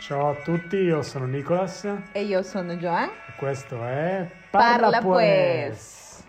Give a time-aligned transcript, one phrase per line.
[0.00, 3.10] Ciao a tutti, io sono Nicolas e E io sono Joan.
[3.36, 6.24] questo è Parla pues.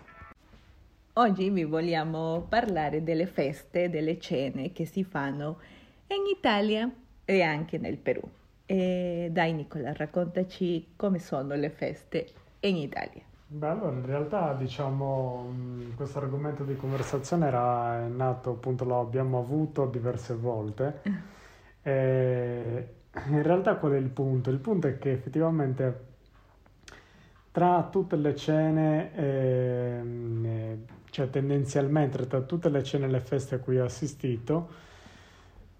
[1.14, 5.56] Oggi vi vogliamo parlare delle feste, delle cene che si fanno
[6.08, 6.88] in Italia
[7.24, 8.20] e anche nel Perù.
[8.66, 12.26] E dai Nicola, raccontaci come sono le feste
[12.60, 13.22] in Italia.
[13.46, 15.50] Beh, allora in realtà diciamo
[15.96, 21.40] questo argomento di conversazione era nato appunto, lo abbiamo avuto diverse volte
[21.82, 22.61] e
[23.28, 24.50] in realtà qual è il punto?
[24.50, 26.10] Il punto è che effettivamente
[27.52, 30.78] tra tutte le cene, ehm, eh,
[31.10, 34.68] cioè tendenzialmente tra tutte le cene e le feste a cui ho assistito,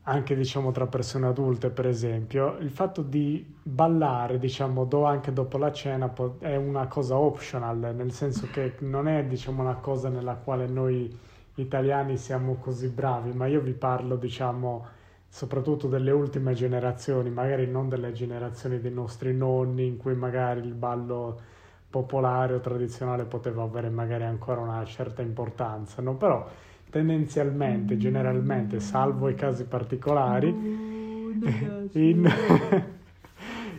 [0.04, 5.58] anche diciamo tra persone adulte per esempio, il fatto di ballare diciamo do- anche dopo
[5.58, 10.34] la cena è una cosa optional, nel senso che non è diciamo una cosa nella
[10.34, 11.16] quale noi
[11.54, 14.86] italiani siamo così bravi, ma io vi parlo diciamo
[15.32, 20.74] soprattutto delle ultime generazioni, magari non delle generazioni dei nostri nonni in cui magari il
[20.74, 21.40] ballo
[21.88, 26.16] popolare o tradizionale poteva avere magari ancora una certa importanza, no?
[26.16, 26.46] Però
[26.90, 30.48] tendenzialmente, generalmente, salvo i casi particolari,
[31.92, 32.30] in,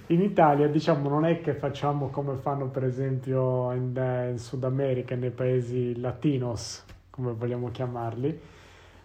[0.08, 4.64] in Italia diciamo non è che facciamo come fanno per esempio in, eh, in Sud
[4.64, 8.40] America, nei paesi latinos, come vogliamo chiamarli,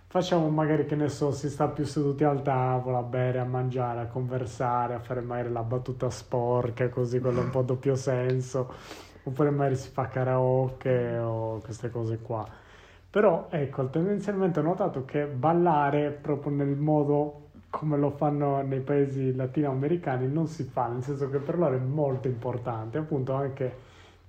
[0.08, 4.00] facciamo magari che ne so, si sta più seduti al tavolo a bere, a mangiare,
[4.00, 8.72] a conversare, a fare magari la battuta sporca, così quello un po' doppio senso,
[9.22, 12.46] oppure magari si fa karaoke o queste cose qua.
[13.10, 19.34] Però ecco, tendenzialmente ho notato che ballare proprio nel modo come lo fanno nei paesi
[19.34, 23.86] latinoamericani non si fa, nel senso che per loro è molto importante, appunto anche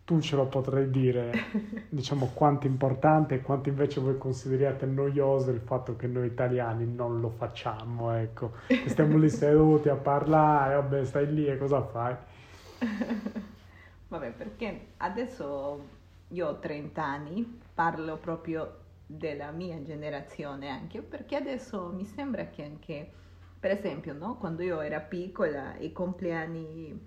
[0.10, 1.32] tu ce lo potrai dire,
[1.88, 6.92] diciamo, quanto è importante e quanto invece voi consideriate noioso il fatto che noi italiani
[6.92, 11.84] non lo facciamo, ecco, che stiamo lì seduti a parlare, vabbè, stai lì e cosa
[11.84, 12.16] fai?
[14.08, 15.80] Vabbè, perché adesso
[16.30, 22.64] io ho 30 anni, parlo proprio della mia generazione anche, perché adesso mi sembra che
[22.64, 23.12] anche,
[23.60, 27.00] per esempio, no, quando io ero piccola, i compleanni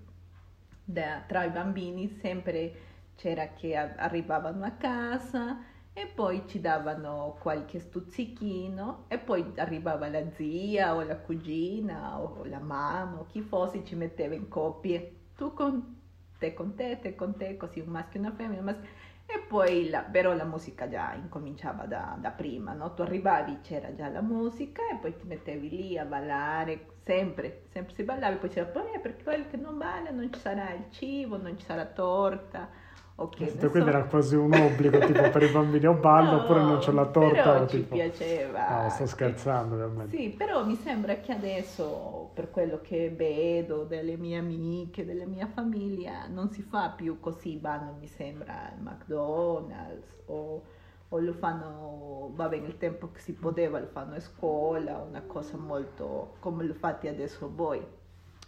[0.85, 5.57] da- tra i bambini sempre c'era che arrivavano a casa
[5.93, 12.43] e poi ci davano qualche stuzzichino e poi arrivava la zia o la cugina o
[12.45, 16.01] la mamma o chi fosse ci metteva in coppie, tu con
[16.37, 18.89] te con te, te con te, così un maschio e una femmina, un maschio-
[19.25, 22.93] e poi la, però la musica già incominciava da, da prima, no?
[22.93, 27.93] Tu arrivavi, c'era già la musica e poi ti mettevi lì a ballare, sempre, sempre
[27.95, 30.71] si ballava, e poi c'era poi "Eh, per quelli che non ballano non ci sarà
[30.73, 32.69] il cibo, non ci sarà torta,
[33.15, 33.35] ok.
[33.35, 36.91] Questo quindi era quasi un obbligo, tipo per i bambini o ballo oppure non c'è
[36.91, 37.95] la torta Però ci tipo...
[37.95, 38.83] piaceva.
[38.83, 40.17] No, sto scherzando ovviamente.
[40.17, 45.47] Sì, però mi sembra che adesso, per quello che vedo delle mie amiche, della mia
[45.47, 50.61] famiglia, non si fa più così, vanno, mi sembra, al McDonald's o,
[51.09, 55.57] o lo fanno, vabbè, nel tempo che si poteva, lo fanno a scuola, una cosa
[55.57, 57.81] molto come lo fate adesso voi.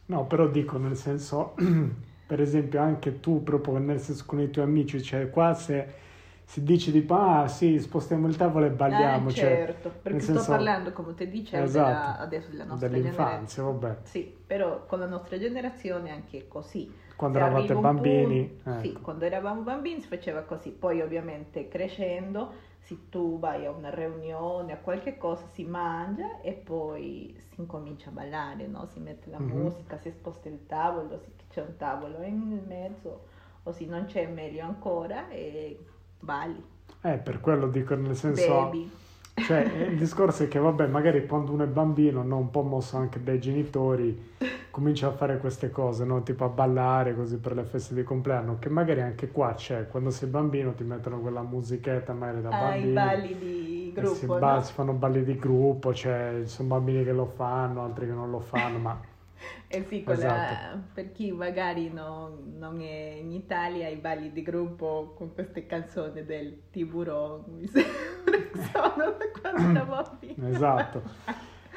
[0.08, 1.56] No, però dico nel senso,
[2.26, 6.04] per esempio anche tu proprio nel senso con i tuoi amici, cioè qua se
[6.48, 10.22] si dice tipo ah sì spostiamo il tavolo e balliamo, Eh, cioè, certo, perché nel
[10.22, 13.72] sto senso- parlando, come ti dicevo, Esatto, della- adesso della nostra dell'infanzia, generazione.
[13.80, 16.94] vabbè, Sì, però con la nostra generazione anche così.
[17.16, 19.00] quando Se eravate bambini, punto- Sì, ecco.
[19.02, 22.52] quando eravamo bambini si faceva così, poi ovviamente crescendo,
[22.86, 28.10] se tu vai a una riunione, a qualche cosa, si mangia e poi si incomincia
[28.10, 28.86] a ballare, no?
[28.86, 29.48] Si mette la Mhm.
[29.50, 33.26] musica, si sposta il tavolo, se c'è un tavolo in mezzo,
[33.64, 35.78] o se non c'è meglio ancora e
[36.20, 36.64] balli,
[37.02, 38.92] Eh, per quello dico nel senso, bevi.
[39.36, 42.98] cioè il discorso è che vabbè magari quando uno è bambino, no, un po' mosso
[42.98, 44.34] anche dai genitori,
[44.76, 46.22] comincia a fare queste cose, no?
[46.22, 50.10] Tipo a ballare così per le feste di compleanno, che magari anche qua c'è, quando
[50.10, 54.56] sei bambino ti mettono quella musichetta magari da Ah, i balli di si, gruppo, ba-
[54.56, 54.62] no?
[54.62, 58.30] si fanno balli di gruppo, cioè ci sono bambini che lo fanno, altri che non
[58.30, 59.00] lo fanno, ma
[59.88, 60.78] sì, quella- Esatto.
[60.94, 66.26] per chi magari non, non è in Italia, i balli di gruppo con queste canzoni
[66.26, 67.94] del tiburon, mi sembra
[68.26, 70.48] che sono da quando bambina.
[70.52, 71.02] Esatto.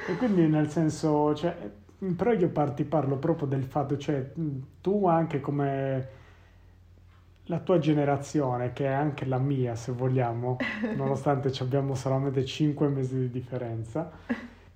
[0.09, 1.55] E quindi nel senso, cioè,
[2.17, 6.09] però io ti parlo proprio del fatto, cioè, mh, tu anche come
[7.45, 10.57] la tua generazione, che è anche la mia, se vogliamo,
[10.95, 14.11] nonostante ci abbiamo solamente 5 mesi di differenza,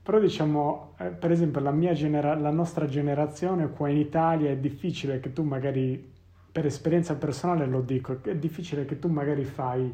[0.03, 4.57] però diciamo, eh, per esempio, la mia genera- la nostra generazione qua in Italia è
[4.57, 6.11] difficile che tu magari,
[6.51, 9.93] per esperienza personale lo dico, è difficile che tu magari fai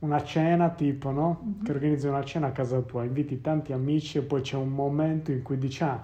[0.00, 1.40] una cena tipo, no?
[1.42, 1.62] Mhm.
[1.64, 5.32] Che organizzi una cena a casa tua, inviti tanti amici e poi c'è un momento
[5.32, 6.00] in cui dici, ah,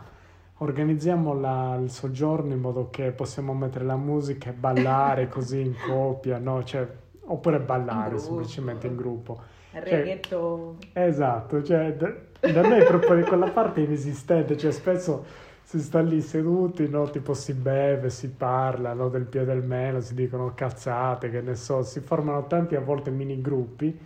[0.65, 5.75] organizziamo la- il soggiorno in modo che possiamo mettere la musica e ballare così in
[5.87, 6.63] coppia, no?
[6.65, 6.87] Cioè,
[7.27, 8.23] oppure ballare gruppo.
[8.25, 9.41] semplicemente in gruppo.
[9.71, 10.77] Reggaeton.
[10.93, 15.25] Esatto, cioè, da, da noi è proprio quella parte inesistente, cioè spesso
[15.63, 17.09] si sta lì seduti, no?
[17.11, 19.09] Tipo si beve, si parla, no?
[19.09, 23.11] Del piede del meno, si dicono cazzate, che ne so, si formano tanti a volte
[23.11, 23.99] mini gruppi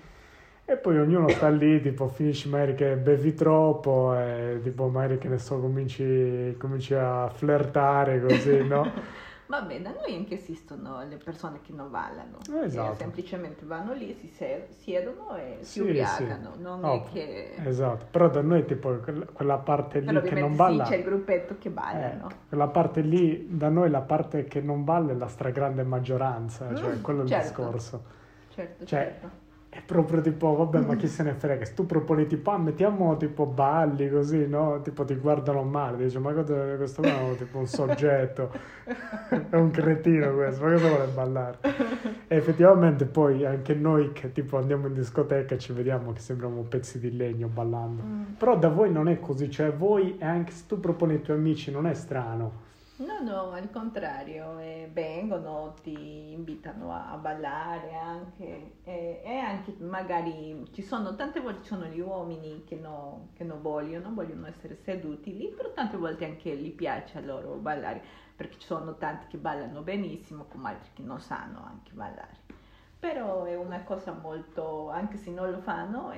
[0.70, 5.28] e poi ognuno sta lì, tipo finisci magari che bevi troppo e tipo magari che
[5.28, 8.86] ne so, cominci, cominci a flirtare così, no?
[9.46, 12.90] Vabbè, da noi anche esistono le persone che non ballano, Eh, esatto.
[12.92, 14.28] che semplicemente vanno lì, si
[14.70, 16.60] siedono e si Sì, ubriacano, sì.
[16.62, 17.54] non No, è che...
[17.64, 18.98] Esatto, però da noi tipo
[19.32, 20.84] quella parte lì che non balla...
[20.84, 22.28] sì, c'è il gruppetto che Eh, ballano.
[22.48, 26.90] quella parte lì, da noi la parte che non balla è la stragrande maggioranza, cioè
[26.90, 27.62] Mm, quello è il certo.
[27.62, 28.02] discorso.
[28.48, 29.30] Certo, cioè, certo.
[29.70, 33.16] È proprio tipo, vabbè, ma chi se ne frega, se tu proponi tipo, ah, mettiamo
[33.18, 34.80] tipo balli così, no?
[34.80, 38.50] Tipo ti guardano male, dici, ma cosa, questo qua è tipo un soggetto,
[39.50, 41.58] è un cretino questo, ma cosa vuole ballare?
[42.28, 46.98] E effettivamente poi anche noi che tipo andiamo in discoteca ci vediamo che sembriamo pezzi
[46.98, 48.02] di legno ballando.
[48.02, 48.22] Mm.
[48.38, 51.36] Però da voi non è così, cioè voi, e anche se tu proponi ai tuoi
[51.36, 52.66] amici, non è strano.
[53.00, 59.76] No, no, al contrario, eh, vengono, ti invitano a, a ballare anche e, e anche
[59.78, 64.48] magari ci sono, tante volte ci sono gli uomini che, no- che non vogliono, vogliono
[64.48, 68.02] essere seduti lì, però tante volte anche gli piace a loro ballare,
[68.34, 72.36] perché ci sono tanti che ballano benissimo, come altri che non sanno anche ballare.
[72.98, 76.12] Però è una cosa molto, anche se non lo fanno,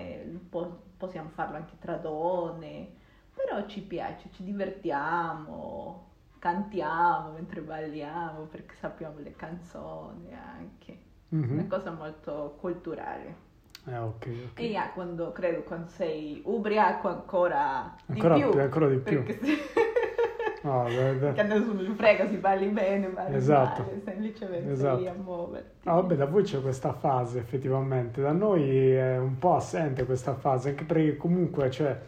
[0.49, 2.91] po'- possiamo farlo anche tra donne,
[3.35, 6.09] però ci piace, ci divertiamo,
[6.41, 10.99] cantiamo mentre balliamo perché sappiamo le canzoni anche.
[11.29, 11.53] Mhm.
[11.53, 13.49] Una cosa molto culturale.
[13.87, 14.61] Eh, ok, ok.
[14.61, 18.51] E ah, quando, credo quando sei ubriaco ancora di Ancora più.
[18.51, 19.23] più, ancora di più.
[19.23, 19.59] Perché se...
[20.63, 21.33] No, beh, beh.
[21.33, 23.83] che nessuno gli frega si balli bene, balli Esatto.
[23.83, 24.99] male, semplicemente Esatto.
[24.99, 25.89] lì a muoverti.
[25.89, 30.35] Ah, vabbè, da voi c'è questa fase effettivamente, da noi è un po' assente questa
[30.35, 31.99] fase, anche perché comunque, cioè,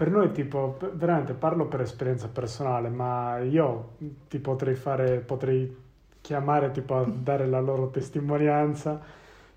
[0.00, 3.96] per noi tipo, veramente parlo per esperienza personale, ma io
[4.28, 5.76] ti potrei fare, potrei
[6.22, 8.98] chiamare tipo a dare la loro testimonianza,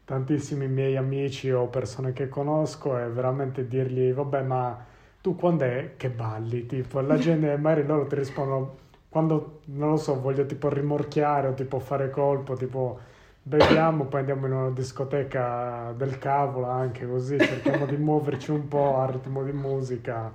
[0.03, 4.85] tantissimi miei amici o persone che conosco e veramente dirgli, vabbè, ma
[5.21, 6.65] tu quando è che balli?
[6.65, 8.75] Tipo, la gente, magari loro ti rispondono,
[9.07, 12.99] quando, non lo so, voglio tipo rimorchiare o tipo fare colpo, tipo
[13.43, 18.97] beviamo, poi andiamo in una discoteca del cavolo anche così, cerchiamo di muoverci un po'
[18.97, 20.31] al ritmo di musica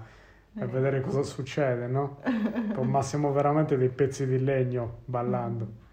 [0.54, 2.18] e vedere cosa succede, no?
[2.82, 5.86] Ma siamo veramente dei pezzi di legno ballando.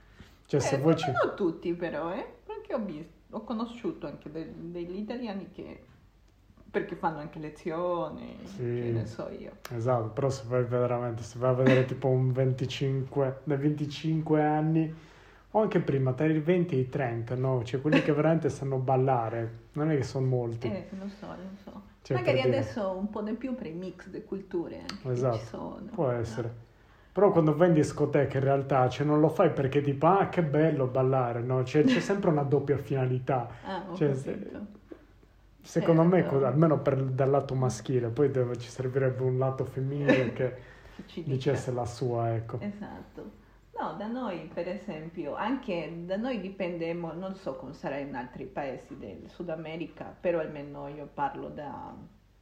[0.45, 1.11] Cioè, se Eh, voi ma ci...
[1.11, 2.25] non tutti però, eh?
[2.45, 5.83] Perché ho visto, ho conosciuto anche de- degli italiani che...
[6.69, 8.57] Perché fanno anche lezioni, Sì.
[8.57, 9.51] che ne so io.
[9.73, 14.93] Esatto, però se vai veramente, se vai a vedere tipo un 25, dai 25 anni
[15.57, 17.63] o anche prima, tra i 20 e i 30, no?
[17.63, 20.67] Cioè quelli che veramente sanno ballare, non è che sono molti.
[20.67, 21.81] Eh, non so, non so.
[22.01, 22.57] Cioè, Magari per dire.
[22.59, 25.81] adesso un po' di più per i mix di culture anche che Esatto, ci sono.
[25.93, 26.11] Può no?
[26.11, 26.63] essere.
[27.13, 30.43] Però quando vai in discoteca in realtà, cioè non lo fai perché tipo, ah che
[30.43, 31.63] bello ballare, no?
[31.63, 33.47] Cioè, c'è sempre una doppia finalità.
[33.63, 34.67] Ah, ho Cioè, capito.
[35.61, 36.29] Secondo me, Certo.
[36.35, 40.55] cosa- almeno per, dal lato maschile, poi deve- ci servirebbe un lato femminile che
[41.05, 42.59] Che dicesse la sua, ecco.
[42.59, 43.43] Esatto.
[43.77, 48.45] No, da noi per esempio, anche da noi dipende, non so come sarà in altri
[48.45, 51.93] paesi del Sud America, però almeno io parlo da-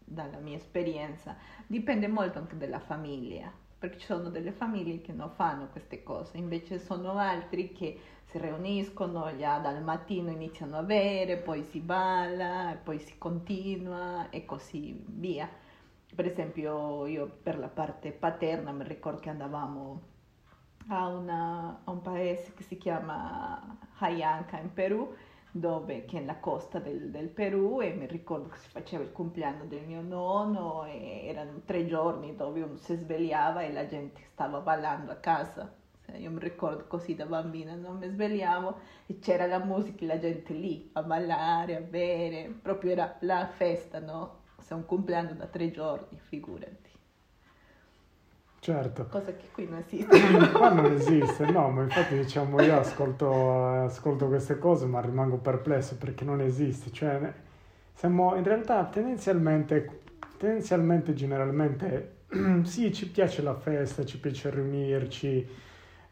[0.06, 1.36] dalla mia esperienza,
[1.66, 6.38] dipende molto anche dalla famiglia, perché ci sono delle famiglie che non fanno queste cose,
[6.38, 12.78] invece sono altri che si riuniscono, già dal mattino iniziano a bere, poi si balla,
[12.82, 15.50] poi si continua e così via.
[16.16, 20.02] Per esempio io per la parte paterna mi ricordo che andavamo
[20.88, 25.14] a, una- a un paese che si chiama Hayanca in Perù,
[25.52, 29.12] dove, che è la costa del, del Perù e mi ricordo che si faceva il
[29.12, 34.22] compleanno del mio nonno e erano tre giorni dove uno si svegliava e la gente
[34.32, 35.72] stava ballando a casa.
[36.06, 40.08] Cioè, Io mi ricordo così da bambina, non mi svegliavo e c'era la musica e
[40.08, 44.42] la gente lì a ballare, a bere, proprio era la festa, no?
[44.60, 46.92] Se un compleanno da tre giorni, figurati.
[48.64, 49.08] Certo.
[49.08, 50.50] Cosa che qui non esiste.
[50.54, 55.98] Qua non esiste, no, ma infatti diciamo io ascolto, ascolto queste cose ma rimango perplesso
[55.98, 57.34] perché non esiste, cioè
[57.94, 60.04] siamo in realtà tendenzialmente,
[60.38, 62.20] tendenzialmente generalmente
[62.64, 65.46] sì ci piace la festa, ci piace riunirci,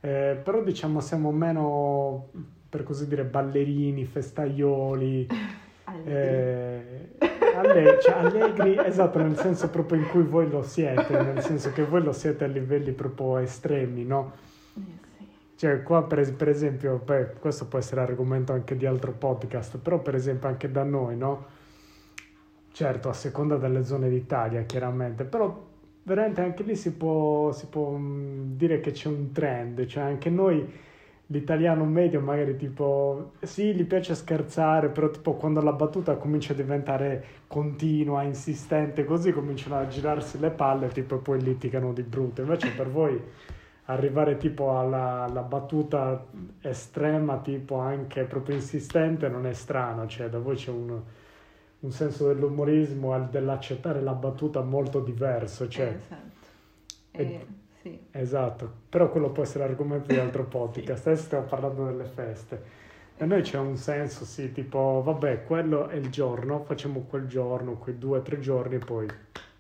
[0.02, 2.32] eh, però diciamo siamo meno
[2.68, 5.26] per così dire ballerini, festaioli,
[6.04, 7.12] eh,
[7.62, 11.84] alle, cioè, allegri, esatto, nel senso proprio in cui voi lo siete, nel senso che
[11.84, 14.34] voi lo siete a livelli proprio estremi, no?
[15.56, 20.00] Cioè, qua per, per esempio, beh, questo può essere argomento anche di altro podcast, però
[20.00, 21.46] per esempio anche da noi, no?
[22.72, 25.70] Certo, a seconda delle zone d'Italia, chiaramente, però
[26.04, 30.68] veramente anche lì si può, si può dire che c'è un trend, cioè anche noi
[31.32, 36.56] l'italiano medio magari tipo sì gli piace scherzare però tipo quando la battuta comincia a
[36.56, 42.42] diventare continua insistente così cominciano a girarsi le palle tipo e poi litigano di brutto
[42.42, 43.20] invece per voi
[43.86, 46.26] arrivare tipo alla, alla battuta
[46.62, 51.02] estrema tipo anche proprio insistente non è strano cioè da voi c'è un,
[51.80, 56.30] un senso dell'umorismo e dell'accettare la battuta molto diverso cioè esatto.
[57.12, 57.46] e- Eh,
[57.82, 58.00] sì.
[58.12, 61.08] Esatto, però quello può essere argomento di altro podcast.
[61.08, 62.80] Adesso stiamo parlando delle feste.
[63.18, 67.74] E noi c'è un senso, sì, tipo, vabbè, quello è il giorno, facciamo quel giorno,
[67.78, 69.08] quei due o tre giorni e poi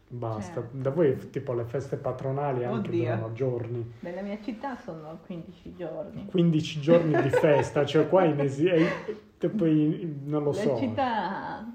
[0.07, 0.61] basta.
[0.61, 0.77] Certo.
[0.77, 3.03] Da voi, tipo, le feste patronali anche Oddio.
[3.03, 3.93] durano giorni.
[3.99, 6.25] Nella mia città sono 15 giorni.
[6.25, 8.87] 15 giorni di festa, cioè qua in esi- e-
[9.37, 10.77] e poi non lo La so.
[10.77, 11.65] città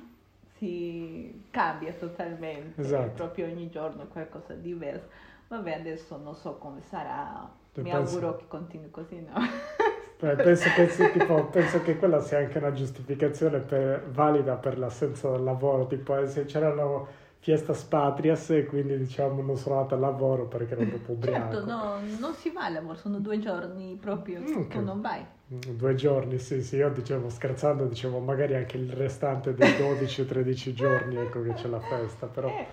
[0.58, 3.12] si cambia totalmente, Esatto.
[3.14, 5.06] proprio ogni giorno qualcosa di diverso.
[5.48, 9.34] Vabbè, adesso non so come sarà, Tu mi pensi- auguro che continui così, no?
[10.18, 15.42] Penso, che tipo, penso che quella sia anche una giustificazione per- valida per l'assenza del
[15.44, 17.06] lavoro, tipo eh, se c'erano
[17.38, 21.52] fiestas patrias e quindi diciamo non sono andato al lavoro perché ero proprio ubriaco.
[21.52, 24.68] Certo, no, non si va al lavoro, sono due giorni proprio, Mm, ok.
[24.68, 25.24] tu non vai.
[25.52, 30.72] Mm, Due giorni, sì, sì, io dicevo scherzando, dicevo magari anche il restante dei 12-13
[30.72, 32.66] giorni, ecco che c'è la festa, però Eh,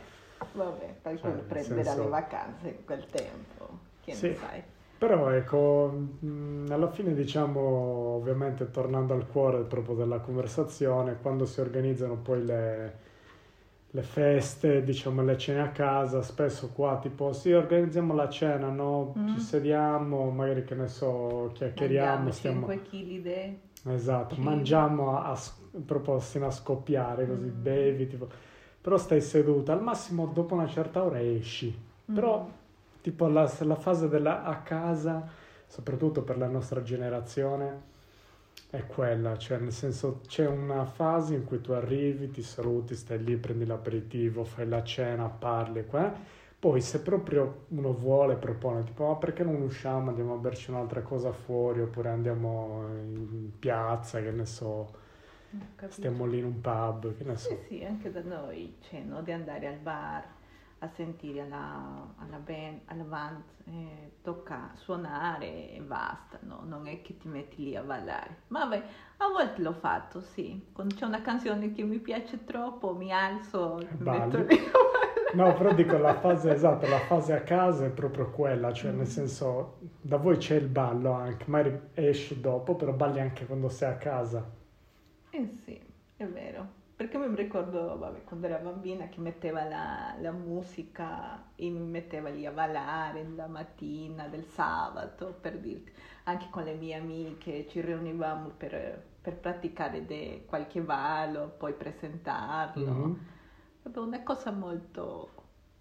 [0.51, 3.69] vabbè, qualcuno nel prenderà senso- le vacanze in quel tempo,
[4.01, 4.27] che Sì.
[4.27, 4.63] ne sai.
[4.97, 5.88] Però ecco,
[6.19, 12.45] mh, alla fine diciamo, ovviamente tornando al cuore proprio della conversazione, quando si organizzano poi
[12.45, 12.97] le,
[13.91, 19.13] le feste, diciamo le cene a casa, spesso qua tipo sì, organizziamo la cena, no?
[19.17, 19.27] Mm.
[19.27, 22.67] Ci sediamo, magari che ne so, chiacchieriamo, Mangiamo stiamo...
[22.69, 23.59] 5 kg di...
[23.85, 24.41] Esatto, Sì.
[24.41, 25.39] mangiamo a, a
[25.85, 27.62] proprio a scoppiare, così Mm.
[27.62, 28.27] bevi, tipo...
[28.83, 31.75] Però stai seduta, al massimo dopo una certa ora esci.
[32.11, 32.53] Però Mm.
[33.01, 35.27] tipo la, la fase della a casa,
[35.67, 37.91] soprattutto per la nostra generazione,
[38.69, 43.23] è quella, cioè nel senso c'è una fase in cui tu arrivi, ti saluti, stai
[43.23, 46.11] lì, prendi l'aperitivo, fai la cena, parli, qua.
[46.59, 51.01] Poi se proprio uno vuole, propone, tipo, ma perché non usciamo, andiamo a berci un'altra
[51.01, 55.01] cosa fuori, oppure andiamo in piazza, che ne so.
[55.89, 57.50] Stiamo lì in un pub, che ne so.
[57.50, 59.22] Sì, sì, anche da noi c'è, no?
[59.22, 60.24] Di andare al bar
[60.79, 66.63] a sentire alla, alla band, alla band eh, tocca suonare e basta, no?
[66.65, 68.41] Non è che ti metti lì a ballare.
[68.48, 68.83] Ma vabbè,
[69.17, 70.62] a volte l'ho fatto, sì.
[70.74, 74.60] Quando c'è una canzone che mi piace troppo, mi alzo e metto lì.
[75.33, 79.07] No, però dico la fase esatta, la fase a casa è proprio quella, cioè nel
[79.07, 83.89] senso da voi c'è il ballo anche, magari esci dopo, però balli anche quando sei
[83.89, 84.62] a casa.
[85.33, 85.79] Eh sì,
[86.15, 86.81] è vero.
[86.95, 92.29] Perché mi ricordo, vabbè, quando ero bambina che metteva la, la musica e mi metteva
[92.29, 95.91] lì a ballare la mattina del sabato, per dirti.
[96.25, 102.91] Anche con le mie amiche ci riunivamo per, per praticare de- qualche ballo, poi presentarlo.
[102.91, 103.19] Mhm,
[103.83, 105.31] Vabbè, una cosa molto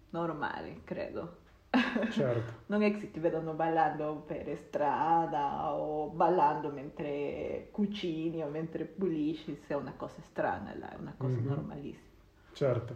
[0.09, 1.42] normale, credo.
[2.07, 8.47] certo, Non è che si ti vedono ballando per strada o ballando mentre cucini o
[8.47, 11.47] mentre pulisci, se è una cosa strana, là, è una cosa Mhm.
[11.47, 12.11] normalissima.
[12.51, 12.95] certo.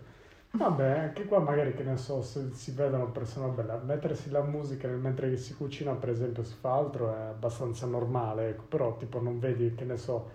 [0.52, 4.88] Vabbè, anche qua magari che ne so, se si vedono persone belle, mettersi la musica
[4.90, 9.40] mentre si cucina, per esempio, si fa altro è abbastanza normale, ecco, però tipo non
[9.40, 10.30] vedi, che ne so,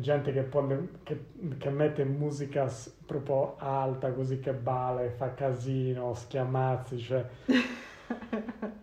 [0.00, 1.26] gente che, pone- che,
[1.58, 2.70] che mette musica
[3.06, 7.28] proprio alta, così che balla e fa casino, schiamazzi, cioè...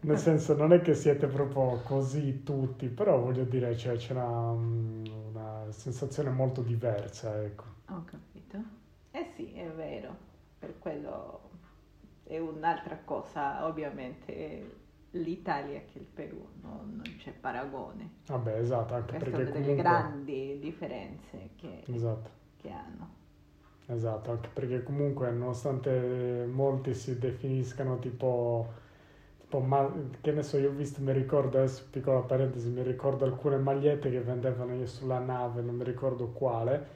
[0.01, 4.49] Nel senso, non è che siete proprio così tutti, però voglio dire, cioè, c'è una,
[4.49, 7.63] una sensazione molto diversa, ecco.
[7.89, 8.57] Ho capito?
[9.11, 10.15] Eh sì, è vero,
[10.57, 11.49] per quello
[12.23, 16.83] è un'altra cosa, ovviamente l'Italia che il Perù, no?
[16.85, 18.09] non c'è paragone.
[18.27, 19.75] Vabbè, esatto, anche Queste perché sono delle comunque...
[19.75, 23.15] grandi differenze che, Esatto, che hanno.
[23.87, 28.67] esatto, anche perché comunque nonostante molti si definiscano tipo,
[29.41, 33.25] tipo ma, che ne so, io ho visto, mi ricordo adesso, piccola parentesi, mi ricordo
[33.25, 36.87] alcune magliette che vendevano io sulla nave, non mi ricordo quale,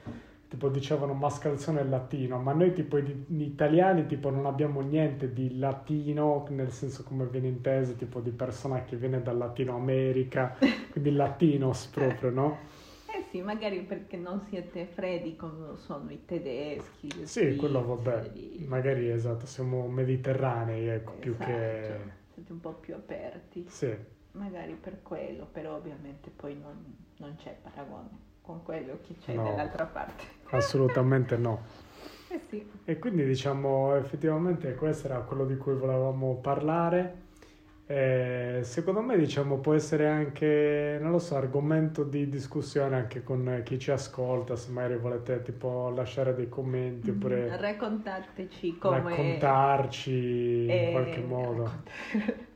[0.54, 6.46] tipo dicevano mascalzone latino, ma noi tipo gli italiani tipo non abbiamo niente di latino,
[6.50, 10.56] nel senso come viene inteso, tipo di persona che viene dal Latino America,
[10.92, 12.58] quindi latinos proprio, no?
[13.06, 17.26] Eh sì, magari perché non siete freddi come sono i tedeschi.
[17.26, 18.64] Sì, quello vabbè, svizzeri.
[18.68, 21.84] magari esatto, siamo mediterranei, ecco, più che...
[21.86, 23.64] Esatto, Siete un po' più aperti.
[23.68, 23.92] Sì,
[24.32, 26.76] Magari per quello, però ovviamente poi non,
[27.18, 29.42] non c'è paragone con quello che c'è No.
[29.44, 30.24] dall'altra parte.
[30.50, 31.62] assolutamente no.
[32.28, 37.22] Eh sì, E quindi diciamo effettivamente questo era quello di cui volevamo parlare.
[37.86, 43.60] Eh, secondo me diciamo può essere anche, non lo so, argomento di discussione anche con
[43.64, 48.98] chi ci ascolta, se magari volete tipo lasciare dei commenti oppure raccontateci come...
[49.10, 51.64] raccontarci in eh, qualche modo.
[51.64, 51.90] raccont-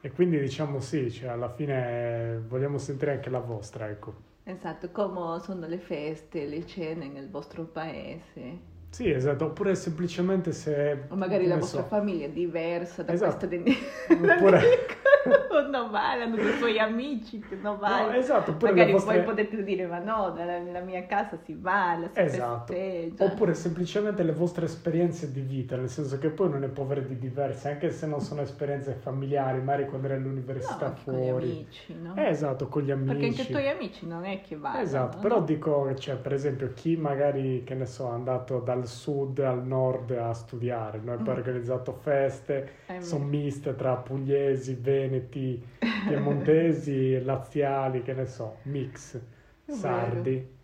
[0.00, 4.30] E quindi diciamo sì, cioè alla fine vogliamo sentire anche la vostra, ecco.
[4.44, 8.70] Esatto, come sono le feste, le cene nel vostro paese.
[8.90, 11.04] Sì, esatto, oppure semplicemente se...
[11.08, 13.46] O magari la ne vostra so, famiglia è diversa da Esatto.
[13.46, 13.76] questa di
[14.08, 14.60] Oppure-
[15.70, 18.10] non valano dei suoi amici che non valano.
[18.10, 22.20] No, esatto, magari vostre- voi potete dire ma no, nella, mia casa si balla, si
[22.20, 22.72] Esatto.
[22.72, 23.24] festeggia.
[23.24, 27.06] Oppure semplicemente le vostre esperienze di vita, nel senso che poi non è può avere
[27.06, 31.24] di diverse, anche se non sono esperienze familiari, magari quando eri all'università No, con gli
[31.26, 31.50] fuori.
[31.50, 32.14] amici, no?
[32.16, 33.12] Eh, esatto, con gli amici.
[33.12, 34.80] Perché anche i tuoi amici non è che vanno.
[34.80, 39.38] Esatto, però dico, cioè, per esempio, chi magari, che ne so, è andato dal sud
[39.40, 41.36] al nord a studiare, noi abbiamo Mm.
[41.38, 49.20] organizzato feste, Eh, sono miste tra pugliesi, veneti, piemontesi, laziali, che ne so, mix,
[49.66, 49.66] vero.
[49.66, 50.60] sardi.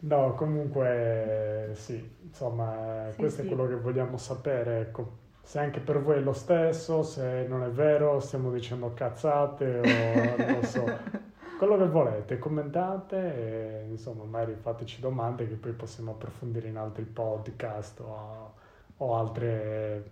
[0.00, 3.42] No, comunque sì, insomma, Sì, questo sì.
[3.42, 5.26] è quello che vogliamo sapere, ecco.
[5.42, 10.36] Se anche per voi è lo stesso, se non è vero, stiamo dicendo cazzate o
[10.36, 10.84] non lo so.
[11.56, 17.04] Quello che volete, commentate e insomma, magari fateci domande che poi possiamo approfondire in altri
[17.04, 18.54] podcast o,
[18.98, 20.10] o altre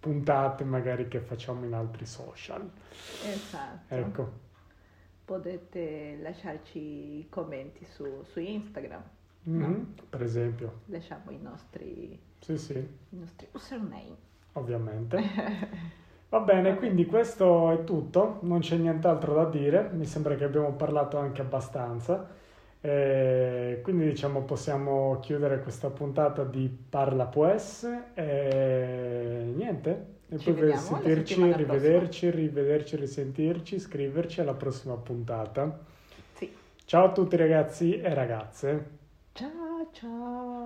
[0.00, 2.70] puntate magari che facciamo in altri social.
[3.22, 3.94] Esatto.
[3.94, 4.32] Ecco.
[5.24, 9.02] Potete lasciarci i commenti su, su Instagram.
[9.44, 12.74] Mhm, Per esempio, Lasciamo i nostri, sì sì.
[12.76, 14.16] i nostri username.
[14.52, 15.20] ovviamente.
[16.30, 20.72] Va bene, quindi questo è tutto, non c'è nient'altro da dire, mi sembra che abbiamo
[20.74, 22.28] parlato anche abbastanza.
[22.88, 30.16] Eh, quindi diciamo possiamo chiudere questa puntata di Parla Pues e niente.
[30.30, 35.80] E Ci poi sentirci, rivederci, rivederci, risentirci, iscriverci alla prossima puntata.
[36.32, 36.50] Sì.
[36.84, 38.86] Ciao a tutti ragazzi e ragazze.
[39.32, 40.57] Ciao ciao.